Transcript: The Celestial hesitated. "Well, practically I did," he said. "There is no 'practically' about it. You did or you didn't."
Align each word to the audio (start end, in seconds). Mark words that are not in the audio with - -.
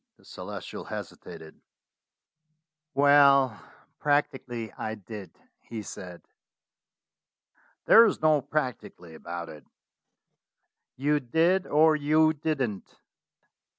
The 0.17 0.25
Celestial 0.25 0.85
hesitated. 0.85 1.61
"Well, 2.95 3.61
practically 3.99 4.73
I 4.73 4.95
did," 4.95 5.29
he 5.59 5.83
said. 5.83 6.23
"There 7.85 8.07
is 8.07 8.19
no 8.19 8.41
'practically' 8.41 9.13
about 9.13 9.47
it. 9.49 9.67
You 10.97 11.19
did 11.19 11.67
or 11.67 11.95
you 11.95 12.33
didn't." 12.33 12.97